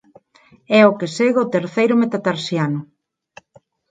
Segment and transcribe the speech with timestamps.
[0.79, 2.81] É o que segue ao terceiro metatarsiano.